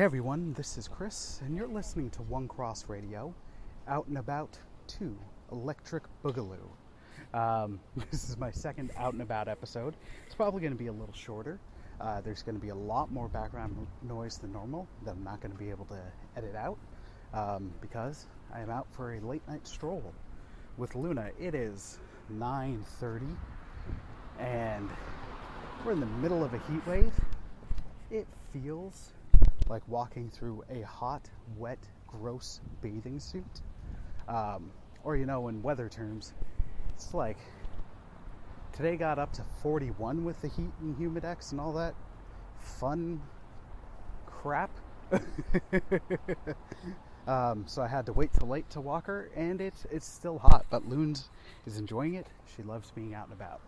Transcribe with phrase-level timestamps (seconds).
[0.00, 3.34] Hey everyone, this is Chris, and you're listening to One Cross Radio,
[3.86, 5.14] Out and About 2
[5.52, 6.56] Electric Boogaloo.
[7.34, 7.78] Um,
[8.10, 9.96] this is my second Out and About episode.
[10.24, 11.60] It's probably going to be a little shorter.
[12.00, 15.42] Uh, there's going to be a lot more background noise than normal that I'm not
[15.42, 16.00] going to be able to
[16.34, 16.78] edit out
[17.34, 20.14] um, because I am out for a late night stroll
[20.78, 21.28] with Luna.
[21.38, 21.98] It is
[22.32, 23.36] 9:30,
[24.38, 24.88] and
[25.84, 27.12] we're in the middle of a heat wave.
[28.10, 29.12] It feels
[29.70, 33.62] like walking through a hot, wet, gross bathing suit.
[34.28, 34.72] Um,
[35.04, 36.34] or, you know, in weather terms,
[36.90, 37.38] it's like
[38.72, 41.94] today got up to 41 with the heat and humidex and all that
[42.58, 43.22] fun
[44.26, 44.70] crap.
[47.26, 50.38] um, so I had to wait till late to walk her, and it's it's still
[50.38, 50.66] hot.
[50.70, 51.30] But Loons
[51.66, 52.28] is enjoying it.
[52.56, 53.60] She loves being out and about.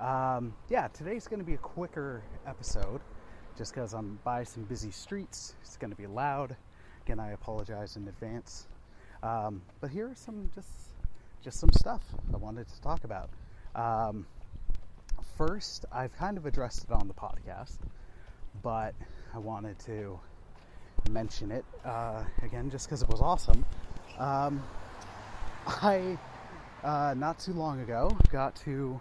[0.00, 3.02] Um, yeah, today's going to be a quicker episode
[3.60, 5.54] just because I'm by some busy streets.
[5.60, 6.56] It's going to be loud.
[7.04, 8.66] Again, I apologize in advance.
[9.22, 10.70] Um, but here are some just
[11.44, 12.00] just some stuff
[12.32, 13.28] I wanted to talk about.
[13.74, 14.24] Um,
[15.36, 17.76] first, I've kind of addressed it on the podcast,
[18.62, 18.94] but
[19.34, 20.18] I wanted to
[21.10, 23.66] mention it uh, again just because it was awesome.
[24.18, 24.62] Um,
[25.66, 26.16] I
[26.82, 28.98] uh, not too long ago got to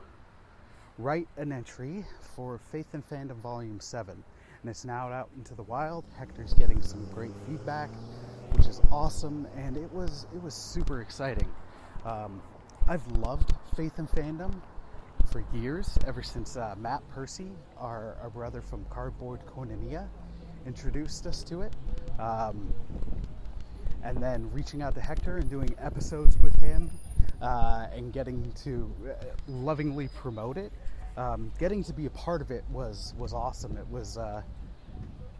[0.97, 2.03] write an entry
[2.35, 4.21] for Faith and Fandom Volume Seven
[4.61, 6.05] and it's now out into the wild.
[6.17, 7.89] Hector's getting some great feedback,
[8.53, 11.47] which is awesome, and it was it was super exciting.
[12.05, 12.41] Um,
[12.87, 14.53] I've loved Faith and Fandom
[15.31, 20.07] for years, ever since uh, Matt Percy, our, our brother from Cardboard Koinonia,
[20.65, 21.73] introduced us to it.
[22.19, 22.73] Um,
[24.03, 26.89] and then reaching out to Hector and doing episodes with him
[27.41, 30.71] uh, and getting to uh, lovingly promote it
[31.19, 33.75] um, getting to be a part of it was was awesome.
[33.75, 34.41] It was uh,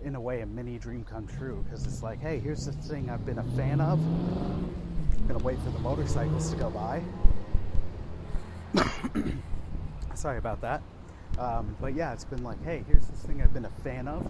[0.04, 3.10] in a way a mini dream come true because it's like, hey, here's the thing
[3.10, 3.98] I've been a fan of.
[4.00, 7.02] I'm gonna wait for the motorcycles to go by.
[10.16, 10.82] Sorry about that.
[11.38, 14.30] Um, but yeah, it's been like, hey, here's this thing I've been a fan of.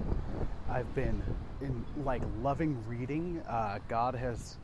[0.69, 1.23] I've been
[1.61, 3.41] in like loving reading.
[3.49, 4.57] Uh, God has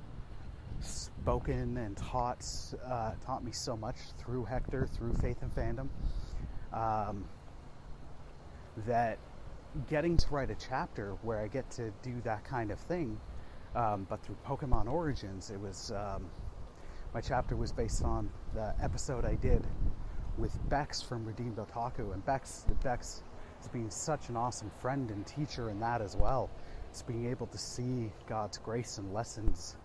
[0.82, 2.46] spoken and taught
[2.86, 5.90] uh, taught me so much through Hector, through Faith and Fandom
[6.74, 7.26] um,
[8.86, 9.18] that
[9.90, 13.20] getting to write a chapter where I get to do that kind of thing,
[13.76, 16.26] um, but through Pokemon Origins, it was um,
[17.14, 19.66] my chapter was based on the episode I did
[20.38, 23.22] with Bex from Redeemed Otaku, and Bex Bex
[23.58, 26.50] has been such an awesome friend and teacher in that as well.
[26.90, 29.76] It's being able to see God's grace and lessons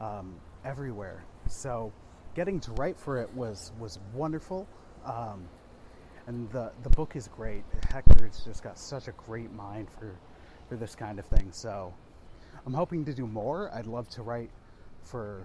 [0.00, 1.24] um, everywhere.
[1.46, 1.92] So,
[2.34, 4.66] getting to write for it was was wonderful.
[5.04, 5.48] Um,
[6.30, 7.64] and the the book is great.
[7.90, 10.14] Hector's just got such a great mind for
[10.68, 11.48] for this kind of thing.
[11.50, 11.92] So
[12.64, 13.68] I'm hoping to do more.
[13.74, 14.50] I'd love to write
[15.02, 15.44] for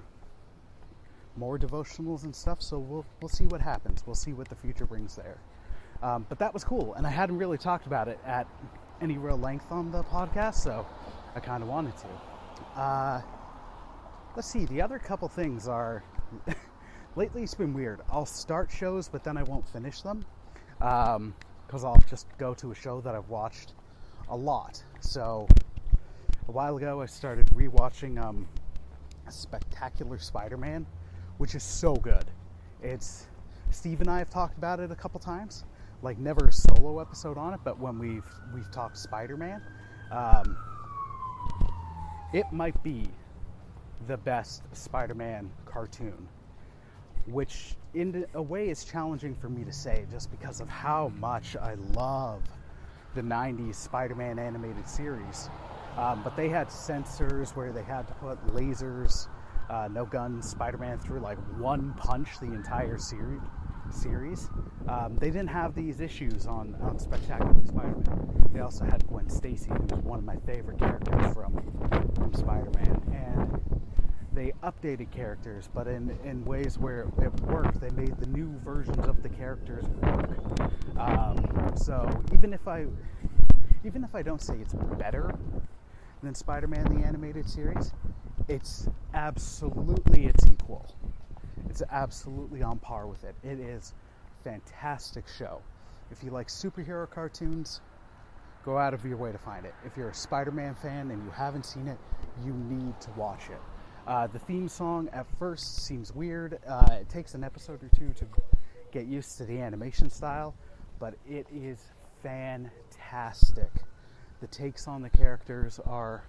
[1.36, 2.62] more devotionals and stuff.
[2.62, 4.04] So we'll we'll see what happens.
[4.06, 5.38] We'll see what the future brings there.
[6.04, 8.46] Um, but that was cool, and I hadn't really talked about it at
[9.02, 10.86] any real length on the podcast, so
[11.36, 12.80] I kind of wanted to.
[12.80, 13.22] Uh,
[14.36, 14.66] let's see.
[14.66, 16.04] The other couple things are.
[17.16, 18.02] lately it's been weird.
[18.12, 20.26] I'll start shows, but then I won't finish them
[20.80, 23.74] because um, I'll just go to a show that I've watched
[24.30, 24.84] a lot.
[25.00, 25.48] So
[26.48, 28.48] a while ago, I started rewatching um,
[29.30, 30.86] Spectacular Spider-Man,
[31.38, 32.26] which is so good.
[32.84, 33.28] It's
[33.72, 35.66] Steve and I have talked about it a couple times.
[36.02, 39.62] Like never a solo episode on it, but when we've we've talked Spider-Man,
[40.12, 40.58] um,
[42.34, 43.08] it might be
[44.08, 46.28] the best Spider-Man cartoon
[47.28, 51.56] which in a way is challenging for me to say just because of how much
[51.56, 52.42] I love
[53.16, 55.50] the 90s Spider Man animated series.
[55.98, 59.28] Um, but they had censors where they had to put lasers,
[59.70, 63.42] uh, no guns, Spider Man through like one punch the entire series.
[63.92, 64.50] Series,
[64.88, 68.50] um, they didn't have these issues on, on Spectacular Spider-Man.
[68.52, 71.54] They also had Gwen Stacy, who was one of my favorite characters from
[72.16, 73.75] from Spider-Man, and
[74.36, 79.08] they updated characters, but in, in ways where it worked, they made the new versions
[79.08, 80.30] of the characters work.
[80.98, 82.86] Um, so even if I
[83.86, 85.34] even if I don't say it's better
[86.24, 87.94] than Spider-Man the animated series,
[88.48, 90.86] it's absolutely its equal.
[91.70, 93.36] It's absolutely on par with it.
[93.44, 93.94] It is
[94.44, 95.62] fantastic show.
[96.12, 97.82] If you like superhero cartoons,
[98.64, 99.74] go out of your way to find it.
[99.86, 101.98] If you're a Spider-Man fan and you haven't seen it,
[102.44, 103.62] you need to watch it.
[104.08, 106.60] Uh, the theme song at first seems weird.
[106.68, 108.26] Uh, it takes an episode or two to
[108.92, 110.54] get used to the animation style,
[111.00, 111.80] but it is
[112.22, 113.72] fantastic.
[114.42, 116.26] the takes on the characters are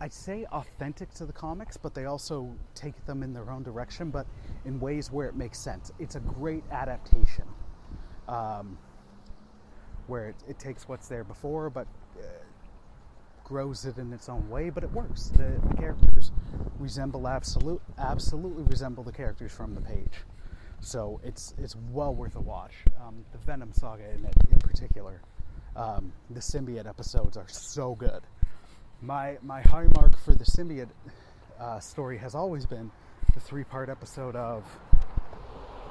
[0.00, 4.10] I'd say authentic to the comics, but they also take them in their own direction,
[4.10, 4.26] but
[4.64, 5.90] in ways where it makes sense.
[5.98, 7.44] It's a great adaptation,
[8.28, 8.76] um,
[10.06, 11.86] where it, it, takes what's there before, but
[12.18, 12.24] uh,
[13.46, 14.70] grows it in its own way.
[14.70, 15.28] But it works.
[15.28, 16.32] The, the characters
[16.78, 20.24] resemble absolute, absolutely resemble the characters from the page,
[20.80, 22.74] so it's it's well worth a watch.
[23.04, 25.20] Um, the Venom saga in it, in particular,
[25.74, 28.22] um, the symbiote episodes are so good
[29.02, 30.88] my my high mark for the symbiote
[31.60, 32.90] uh, story has always been
[33.34, 34.64] the three part episode of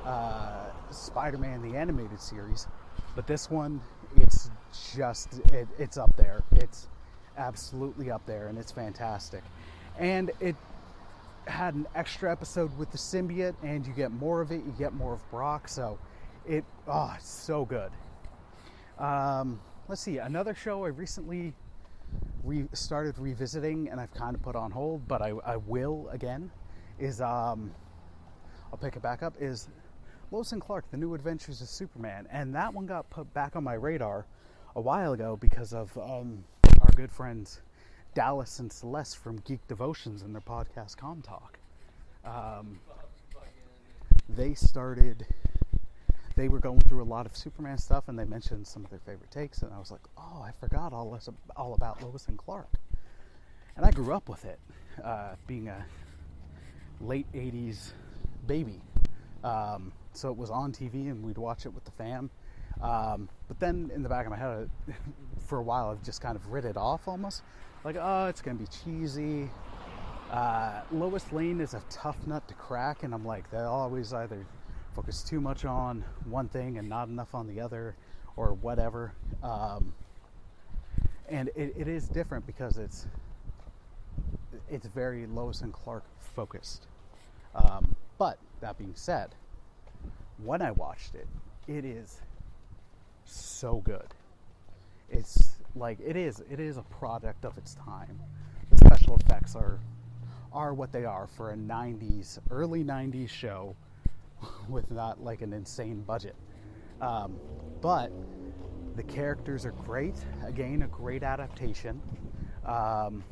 [0.03, 2.67] uh, Spider-Man the animated series,
[3.15, 3.81] but this one
[4.17, 4.49] it's
[4.95, 6.43] just it, it's up there.
[6.51, 6.87] It's
[7.37, 9.43] absolutely up there, and it's fantastic.
[9.97, 10.55] And it
[11.47, 14.63] had an extra episode with the symbiote, and you get more of it.
[14.65, 15.97] You get more of Brock, so
[16.47, 17.91] it oh, it's so good.
[18.97, 21.53] Um, let's see another show I recently
[22.43, 26.49] re- started revisiting and I've kind of put on hold, but I, I will again,
[26.99, 27.71] is um,
[28.71, 29.67] I'll pick it back up, is
[30.31, 32.27] Lois and Clark, The New Adventures of Superman.
[32.31, 34.25] And that one got put back on my radar
[34.75, 36.43] a while ago because of um,
[36.81, 37.61] our good friends
[38.13, 41.59] Dallas and Celeste from Geek Devotions and their podcast Com Talk.
[42.23, 42.79] Um,
[44.29, 45.25] they started
[46.35, 48.99] they were going through a lot of Superman stuff, and they mentioned some of their
[48.99, 52.37] favorite takes, and I was like, oh, I forgot all this, all about Lois and
[52.37, 52.69] Clark.
[53.77, 54.59] And I grew up with it,
[55.03, 55.85] uh, being a
[57.01, 57.91] late '80s
[58.47, 58.81] baby.
[59.43, 62.29] Um, so it was on TV, and we'd watch it with the fam.
[62.85, 64.69] Um, but then in the back of my head,
[65.47, 67.41] for a while, I've just kind of writ it off almost,
[67.83, 69.49] like, oh, it's gonna be cheesy.
[70.31, 74.45] Uh, Lois Lane is a tough nut to crack, and I'm like, they'll always either
[74.95, 77.95] focus too much on one thing and not enough on the other
[78.35, 79.13] or whatever.
[79.41, 79.93] Um,
[81.27, 83.07] and it, it is different because it's
[84.69, 86.87] it's very Lois and Clark focused.
[87.55, 89.35] Um, but that being said,
[90.43, 91.27] when I watched it,
[91.67, 92.21] it is
[93.25, 94.07] so good.
[95.09, 98.19] It's like it is it is a product of its time.
[98.71, 99.79] The special effects are
[100.53, 103.75] are what they are for a 90s early 90s show
[104.69, 106.35] with not like an insane budget.
[107.01, 107.35] Um,
[107.81, 108.11] but
[108.95, 110.15] the characters are great.
[110.45, 112.01] Again, a great adaptation.
[112.65, 113.23] Um,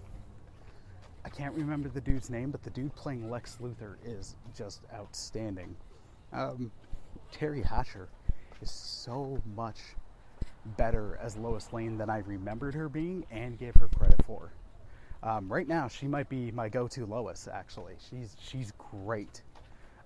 [1.25, 5.75] I can't remember the dude's name, but the dude playing Lex Luthor is just outstanding.
[6.33, 6.71] Um,
[7.33, 8.09] Teri Hatcher
[8.63, 9.79] is so much
[10.77, 14.53] better as Lois Lane than I remembered her being and gave her credit for.
[15.21, 17.49] Um, right now, she might be my go-to Lois.
[17.51, 19.41] Actually, she's she's great.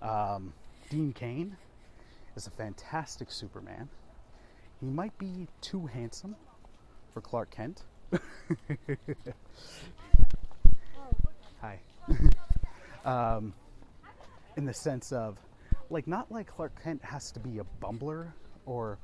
[0.02, 0.52] Um,
[0.90, 1.56] Dean Cain
[2.36, 3.88] is a fantastic Superman.
[4.80, 6.34] He might be too handsome
[7.12, 7.84] for Clark Kent.
[11.60, 11.78] Hi.
[13.04, 13.52] um,
[14.56, 15.36] in the sense of,
[15.90, 18.32] like, not like Clark Kent has to be a bumbler
[18.68, 18.98] or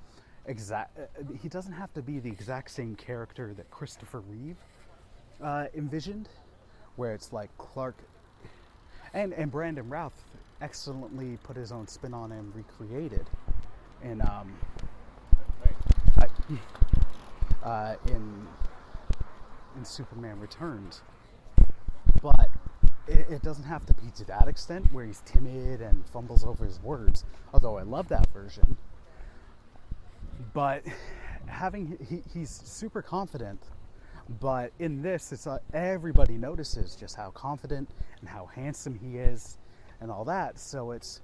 [0.47, 0.99] exact.
[0.99, 4.57] Uh, he doesn't have to be the exact same character that Christopher Reeve
[5.43, 6.29] uh, envisioned,
[6.97, 7.97] where it's like Clark
[9.13, 10.25] and and Brandon Routh
[10.61, 13.29] excellently put his own spin on and recreated
[14.03, 14.55] in um,
[17.65, 18.47] uh, in
[19.77, 21.03] in Superman Returns.
[22.23, 22.49] But
[23.09, 26.65] it, it, doesn't have to be to that extent where he's timid and fumbles over
[26.65, 27.25] his words.
[27.53, 28.77] Although I love that version.
[30.53, 30.85] But
[31.47, 33.63] having he, he's super confident.
[34.41, 39.59] But in this, it's uh, everybody notices just how confident and how handsome he is
[40.01, 40.59] and all that.
[40.59, 41.21] So it's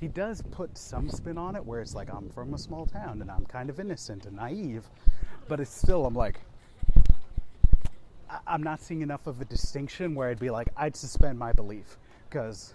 [0.00, 3.20] he does put some spin on it where it's like I'm from a small town
[3.20, 4.88] and I'm kind of innocent and naive,
[5.48, 6.40] but it's still I'm like
[8.46, 11.98] I'm not seeing enough of a distinction where I'd be like I'd suspend my belief
[12.28, 12.74] because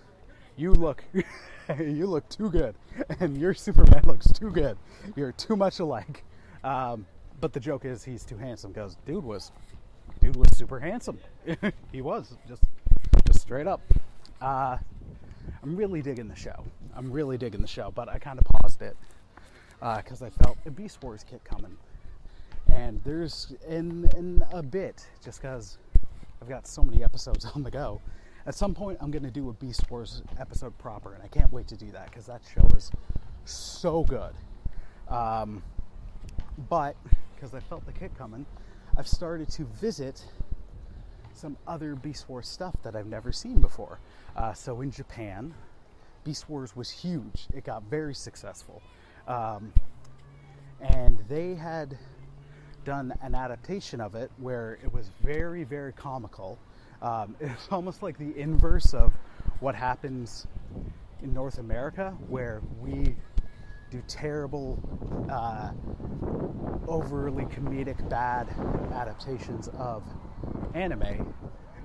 [0.58, 1.04] you look
[1.80, 2.76] you look too good
[3.20, 4.78] and your Superman looks too good.
[5.16, 6.24] You're too much alike.
[6.64, 7.06] Um,
[7.42, 9.52] but the joke is he's too handsome because dude was
[10.22, 11.20] dude was super handsome.
[11.92, 12.64] he was just
[13.26, 13.82] just straight up.
[14.42, 14.78] Uh,
[15.64, 16.64] I'm really digging the show.
[16.96, 18.96] I'm really digging the show, but I kind of paused it
[19.80, 21.78] because uh, I felt a Beast Wars kit coming,
[22.72, 25.78] and there's in in a bit just because
[26.42, 28.02] I've got so many episodes on the go.
[28.48, 31.52] At some point, I'm going to do a Beast Wars episode proper, and I can't
[31.52, 32.92] wait to do that because that show is
[33.46, 34.34] so good.
[35.08, 35.64] Um,
[36.70, 36.96] but
[37.34, 38.46] because I felt the kick coming,
[38.98, 40.24] I've started to visit
[41.34, 44.00] some other Beast Wars stuff that I've never seen before.
[44.36, 45.54] Uh, so in Japan,
[46.24, 47.48] Beast Wars was huge.
[47.54, 48.82] It got very successful.
[49.28, 49.74] Um,
[50.82, 51.98] and they had
[52.84, 56.60] done an adaptation of it where it was very, very comical.
[57.02, 59.14] Um, it's almost like the inverse of
[59.60, 60.48] what happens
[61.22, 63.16] in North America, where we
[63.90, 64.80] do terrible,
[65.32, 65.72] uh,
[66.88, 68.48] overly comedic, bad
[68.94, 70.04] adaptations of
[70.74, 71.34] anime.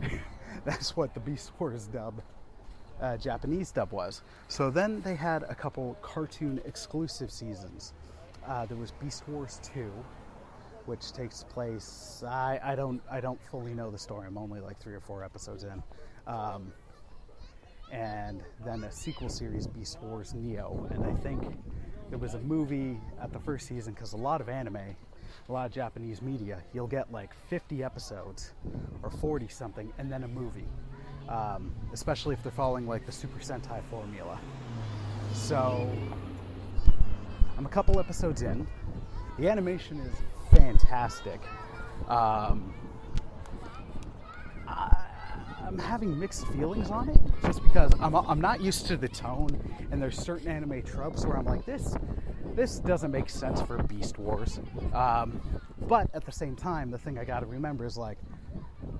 [0.65, 2.21] That's what the Beast Wars dub,
[3.01, 4.23] uh, Japanese dub was.
[4.49, 7.93] So then they had a couple cartoon exclusive seasons.
[8.47, 9.91] Uh, there was Beast Wars 2,
[10.91, 12.25] which takes place.
[12.27, 14.27] I, I don't I don't fully know the story.
[14.27, 15.81] I'm only like three or four episodes in.
[16.27, 16.73] Um,
[17.93, 21.43] and then a sequel series, Beast Wars Neo, and I think
[22.09, 24.97] there was a movie at the first season because a lot of anime,
[25.49, 28.53] a lot of Japanese media, you'll get like 50 episodes
[29.05, 30.69] or 40 something, and then a movie.
[31.29, 34.41] Um, especially if they're following like the Super Sentai formula.
[35.35, 35.89] So
[37.57, 38.67] I'm a couple episodes in.
[39.39, 40.17] The animation is
[40.61, 41.41] fantastic.
[42.09, 42.75] Um,
[44.69, 45.07] I,
[45.67, 49.49] I'm having mixed feelings on it just because I'm, I'm not used to the tone,
[49.91, 51.97] and there's certain anime tropes where I'm like, this
[52.55, 54.61] this doesn't make sense for Beast Wars.
[54.93, 55.41] Um,
[55.87, 58.19] but at the same time, the thing I got to remember is like,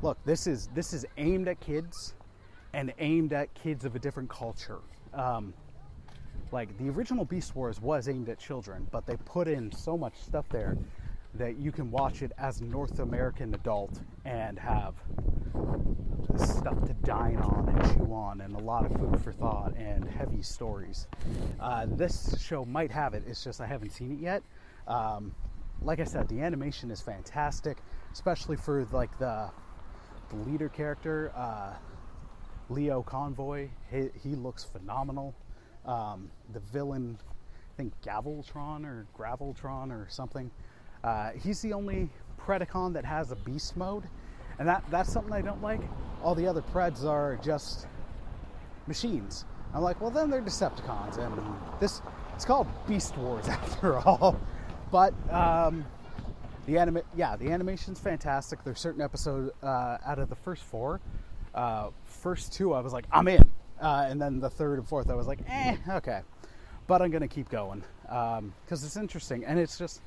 [0.03, 2.15] look, this is this is aimed at kids,
[2.73, 4.79] and aimed at kids of a different culture.
[5.13, 5.53] Um,
[6.53, 10.15] like the original Beast Wars was aimed at children, but they put in so much
[10.21, 10.77] stuff there
[11.35, 14.95] that you can watch it as a North American adult and have
[16.37, 20.09] stuff to dine on and chew on, and a lot of food for thought and
[20.09, 21.07] heavy stories.
[21.59, 23.23] Uh, this show might have it.
[23.27, 24.43] It's just I haven't seen it yet.
[24.87, 25.35] Um,
[25.83, 27.79] like I said, the animation is fantastic,
[28.13, 29.51] especially for like the
[30.31, 31.75] the leader character, uh,
[32.69, 33.69] Leo Convoy.
[33.91, 35.35] He, he looks phenomenal.
[35.85, 40.51] Um, the villain, I think Gaveltron or Graveltron or something.
[41.03, 44.05] Uh, he's the only Predacon that has a beast mode,
[44.59, 45.81] and that, that's something I don't like.
[46.23, 47.87] All the other Preds are just
[48.87, 49.45] machines.
[49.75, 51.41] I'm like, well, then they're Decepticons, and
[51.79, 52.03] this
[52.35, 54.39] it's called Beast Wars after all.
[54.91, 55.85] But um,
[56.67, 58.65] the anima- yeah, the animation's fantastic.
[58.65, 61.01] There's certain episodes uh, out of the first four,
[61.55, 63.49] uh, first two, I was like, I'm in,
[63.81, 66.21] uh, and then the third and fourth, I was like, eh, okay.
[66.87, 70.01] But I'm gonna keep going because um, it's interesting, and it's just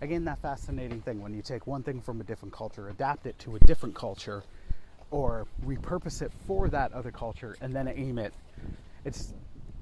[0.00, 3.38] again that fascinating thing when you take one thing from a different culture, adapt it
[3.40, 4.42] to a different culture,
[5.10, 8.34] or repurpose it for that other culture, and then aim it.
[9.04, 9.34] It's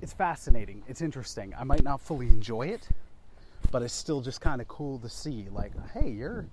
[0.02, 0.83] it's fascinating.
[0.87, 1.54] It's interesting.
[1.59, 2.88] I might not fully enjoy it,
[3.71, 5.47] but it's still just kind of cool to see.
[5.50, 6.47] Like, hey, your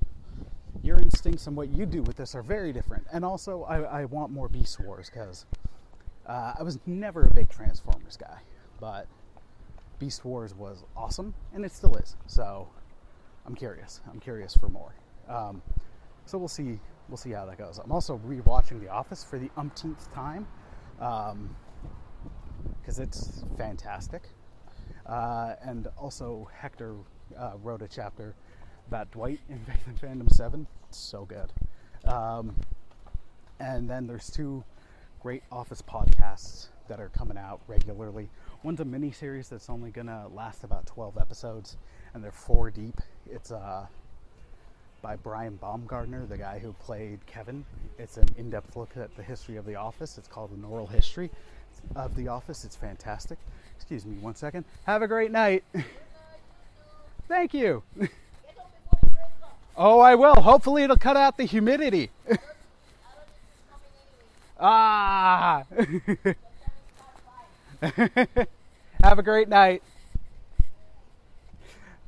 [0.83, 3.05] your instincts and what you do with this are very different.
[3.11, 5.45] And also, I, I want more Beast Wars because
[6.25, 8.39] uh, I was never a big Transformers guy,
[8.79, 9.07] but
[9.99, 12.15] Beast Wars was awesome, and it still is.
[12.27, 12.67] So
[13.45, 14.01] I'm curious.
[14.09, 14.93] I'm curious for more.
[15.27, 15.61] Um,
[16.25, 16.79] so we'll see.
[17.09, 17.79] We'll see how that goes.
[17.83, 20.47] I'm also rewatching The Office for the umpteenth time
[20.97, 21.55] because um,
[23.03, 24.23] it's fantastic.
[25.05, 26.95] Uh, and also, Hector
[27.37, 28.35] uh, wrote a chapter
[28.87, 30.67] about Dwight in Faith and Fandom 7.
[30.87, 31.51] It's so good.
[32.05, 32.55] Um,
[33.59, 34.63] and then there's two
[35.21, 38.29] great Office podcasts that are coming out regularly.
[38.63, 41.77] One's a mini series that's only to last about 12 episodes,
[42.13, 42.99] and they're four deep.
[43.29, 43.85] It's uh,
[45.01, 47.65] by Brian Baumgartner, the guy who played Kevin.
[47.97, 50.17] It's an in depth look at the history of The Office.
[50.17, 51.29] It's called An Oral History
[51.95, 52.65] of The Office.
[52.65, 53.37] It's fantastic.
[53.75, 54.65] Excuse me one second.
[54.85, 55.63] Have a great night.
[57.27, 57.83] Thank you.
[59.77, 60.35] oh, I will.
[60.35, 62.11] Hopefully, it'll cut out the humidity.
[64.59, 65.63] ah.
[69.01, 69.81] Have a great night.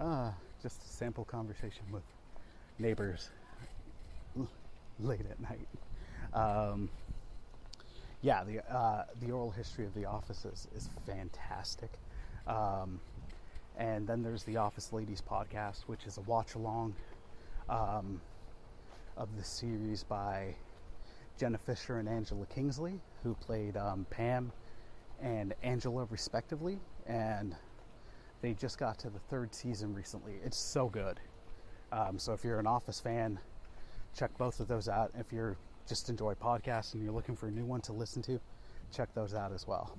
[0.05, 2.03] Ah, just a sample conversation with
[2.77, 3.29] neighbors
[5.00, 5.67] late at night.
[6.33, 6.89] Um,
[8.22, 11.89] yeah, the uh, the oral history of The Office is, fantastic.
[12.48, 13.00] Um,
[13.77, 16.95] and then there's the Office Ladies podcast, which is a watch along
[17.69, 18.19] um,
[19.15, 20.53] of the series by
[21.39, 24.51] Jenna Fischer and Angela Kinsey, who played um, Pam
[25.22, 26.77] and Angela respectively.
[27.07, 27.55] And
[28.43, 30.33] they just got to the third season recently.
[30.43, 31.17] It's so good.
[31.93, 33.39] Um, so if you're an Office fan,
[34.13, 35.12] check both of those out.
[35.17, 35.55] If you're
[35.88, 38.41] just enjoy podcasts and you're looking for a new one to listen to,
[38.91, 39.97] check those out as well.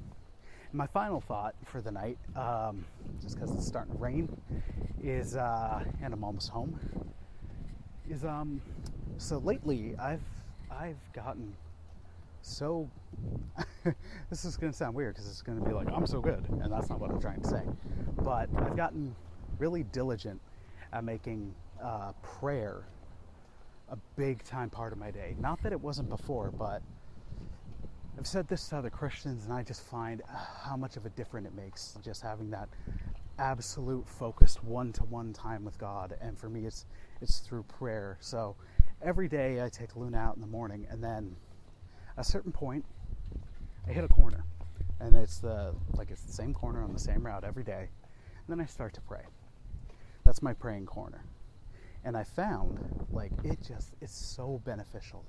[0.75, 2.85] My final thought for the night, um,
[3.23, 4.29] just because it's starting to rain,
[5.03, 6.79] is uh, and I'm almost home.
[8.11, 8.61] Is um,
[9.17, 10.21] so lately I've
[10.71, 11.57] I've gotten
[12.45, 12.91] so.
[14.31, 16.45] this is going to sound weird because it's going to be like I'm so good,
[16.63, 17.63] and that's not what I'm trying to say.
[18.23, 19.15] But I've gotten
[19.59, 20.41] really diligent
[20.93, 22.85] at making uh, prayer
[23.91, 25.37] a big time part of my day.
[25.39, 26.83] Not that it wasn't before, but
[28.19, 30.23] I've said this to other Christians, and I just find
[30.63, 32.69] how much of a difference it makes just having that
[33.39, 36.17] absolute focused one-to-one time with God.
[36.21, 36.87] And for me, it's
[37.21, 38.17] it's through prayer.
[38.21, 38.55] So
[39.03, 41.35] every day I take Luna out in the morning, and then
[42.17, 42.85] a certain point,
[43.87, 44.45] I hit a corner,
[45.01, 47.89] and it's the like it's the same corner on the same route every day.
[48.47, 49.23] And then I start to pray.
[50.25, 51.25] That's my praying corner.
[52.05, 55.25] And I found like it just it's so beneficial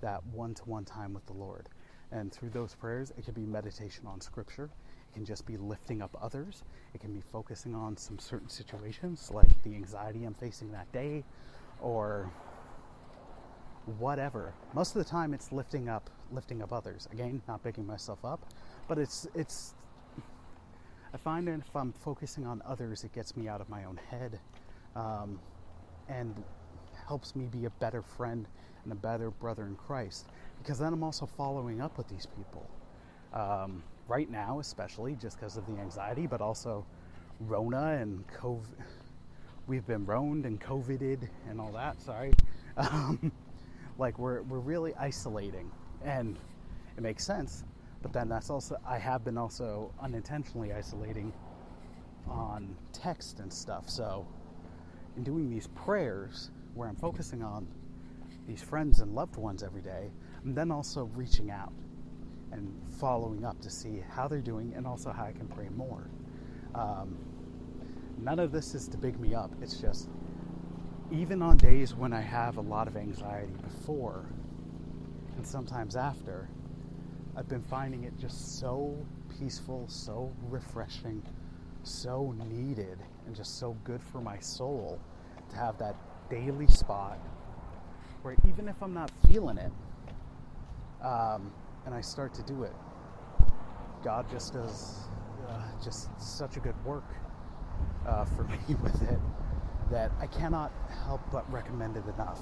[0.00, 1.68] that one-to-one time with the Lord.
[2.12, 4.70] And through those prayers, it can be meditation on scripture.
[5.10, 6.64] It can just be lifting up others.
[6.94, 11.24] It can be focusing on some certain situations like the anxiety I'm facing that day
[11.80, 12.30] or
[13.98, 14.52] whatever.
[14.74, 17.08] Most of the time it's lifting up lifting up others.
[17.12, 18.40] Again, not picking myself up,
[18.88, 19.74] but it's it's
[21.12, 23.98] I find that if I'm focusing on others, it gets me out of my own
[24.10, 24.38] head
[24.94, 25.40] um,
[26.08, 26.34] and
[27.06, 28.46] helps me be a better friend
[28.84, 30.26] and a better brother in Christ
[30.62, 32.68] because then I'm also following up with these people.
[33.32, 36.84] Um, right now, especially just because of the anxiety, but also
[37.40, 38.84] Rona and COVID.
[39.66, 42.00] We've been roned and COVIDed and all that.
[42.02, 42.32] Sorry,
[42.76, 43.30] um,
[44.00, 45.70] like we're we're really isolating,
[46.04, 46.38] and
[46.96, 47.64] it makes sense.
[48.02, 51.32] But then that's also I have been also unintentionally isolating
[52.26, 53.88] on text and stuff.
[53.88, 54.26] So
[55.16, 57.68] in doing these prayers, where I'm focusing on
[58.48, 60.10] these friends and loved ones every day,
[60.42, 61.72] I'm then also reaching out
[62.52, 66.10] and following up to see how they're doing and also how I can pray more.
[66.74, 67.18] Um,
[68.18, 69.52] none of this is to big me up.
[69.62, 70.08] It's just,
[71.12, 74.24] even on days when I have a lot of anxiety before
[75.36, 76.48] and sometimes after,
[77.36, 78.94] I've been finding it just so
[79.38, 81.22] peaceful, so refreshing,
[81.82, 85.00] so needed, and just so good for my soul
[85.48, 85.96] to have that
[86.28, 87.18] daily spot
[88.22, 89.72] where even if I'm not feeling it,
[91.02, 91.50] um,
[91.86, 92.74] and I start to do it,
[94.04, 95.08] God just does
[95.48, 97.08] uh, just such a good work
[98.06, 99.18] uh, for me with it
[99.90, 100.72] that I cannot
[101.04, 102.40] help but recommend it enough.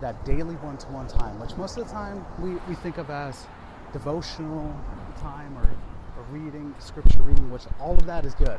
[0.00, 3.10] That daily one to one time, which most of the time we, we think of
[3.10, 3.46] as
[3.92, 4.74] devotional
[5.18, 5.68] time or,
[6.16, 8.58] or reading, scripture reading, which all of that is good.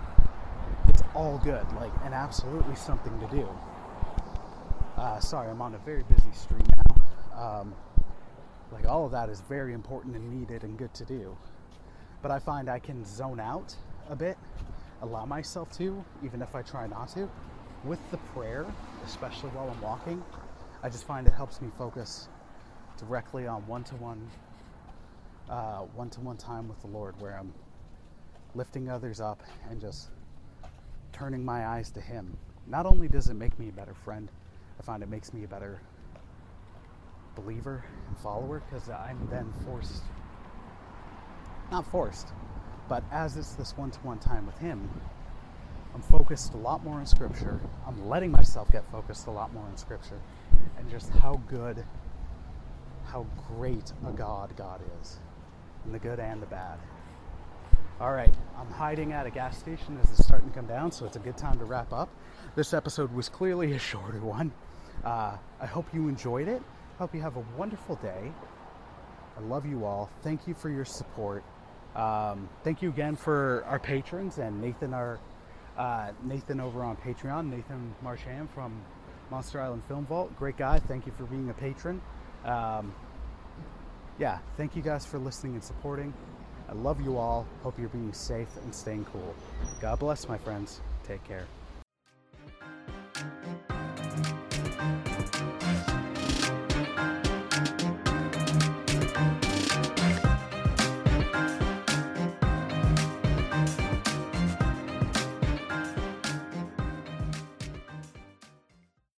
[0.88, 3.47] It's all good, like, and absolutely something to do.
[4.97, 7.39] Uh, sorry, I'm on a very busy street now.
[7.39, 7.76] Um,
[8.71, 11.38] like all of that is very important and needed and good to do.
[12.21, 13.76] But I find I can zone out
[14.10, 14.38] a bit,
[15.02, 17.30] allow myself to, even if I try not to.
[17.83, 18.65] With the prayer,
[19.05, 20.23] especially while I'm walking,
[20.83, 22.27] I just find it helps me focus
[22.97, 27.53] directly on one to uh, one, one to one time with the Lord, where I'm
[28.55, 30.09] lifting others up and just
[31.13, 32.37] turning my eyes to Him.
[32.65, 34.29] Not only does it make me a better friend,
[34.79, 35.79] I find it makes me a better
[37.35, 40.03] believer and follower because I'm then forced,
[41.71, 42.27] not forced,
[42.89, 44.89] but as it's this one to one time with Him,
[45.97, 47.60] I'm focused a lot more on Scripture.
[47.88, 50.19] I'm letting myself get focused a lot more on Scripture
[50.77, 51.83] and just how good,
[53.05, 55.17] how great a God God is,
[55.88, 56.77] in the good and the bad.
[57.99, 61.03] All right, I'm hiding at a gas station as it's starting to come down, so
[61.07, 62.10] it's a good time to wrap up.
[62.55, 64.51] This episode was clearly a shorter one.
[65.03, 66.62] Uh, I hope you enjoyed it.
[66.99, 68.31] Hope you have a wonderful day.
[69.36, 70.12] I love you all.
[70.21, 71.43] Thank you for your support.
[71.95, 75.19] Um, thank you again for our patrons and Nathan, our
[75.77, 78.81] uh, Nathan over on Patreon, Nathan Marchand from
[79.29, 80.35] Monster Island Film Vault.
[80.37, 80.79] Great guy.
[80.79, 82.01] Thank you for being a patron.
[82.45, 82.93] Um,
[84.19, 86.13] yeah, thank you guys for listening and supporting.
[86.69, 87.45] I love you all.
[87.63, 89.35] Hope you're being safe and staying cool.
[89.79, 90.81] God bless, my friends.
[91.03, 91.45] Take care.